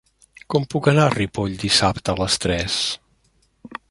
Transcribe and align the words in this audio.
Com 0.53 0.63
puc 0.71 0.87
anar 0.91 1.03
a 1.09 1.11
Ripoll 1.15 1.53
dissabte 1.65 2.15
a 2.15 2.17
les 2.23 2.39
tres? 2.47 2.81